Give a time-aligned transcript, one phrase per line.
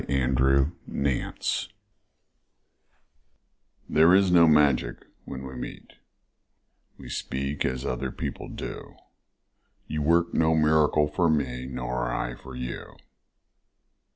[0.09, 1.67] After Love
[3.87, 5.93] THERE is no magic when we meet,
[6.97, 8.95] We speak as other people do,
[9.85, 12.95] You work no miracle for me Nor I for you.